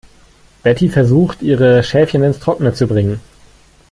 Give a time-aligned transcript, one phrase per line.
[0.63, 3.19] Betty versucht, ihre Schäfchen ins Trockene zu bringen.